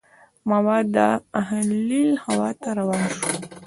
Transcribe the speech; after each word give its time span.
موږ 0.49 0.65
د 0.95 0.97
الخلیل 1.37 2.11
خواته 2.23 2.69
روان 2.79 3.03
شوو. 3.15 3.31